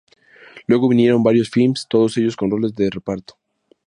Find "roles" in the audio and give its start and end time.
2.49-2.73